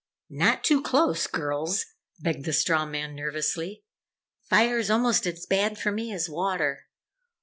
"Not 0.31 0.63
too 0.63 0.81
close, 0.81 1.27
girls," 1.27 1.85
begged 2.19 2.45
the 2.45 2.53
Straw 2.53 2.87
Man 2.87 3.13
nervously. 3.13 3.83
"Fire's 4.49 4.89
almost 4.89 5.27
as 5.27 5.45
bad 5.45 5.77
for 5.77 5.91
me 5.91 6.11
as 6.11 6.27
water. 6.27 6.87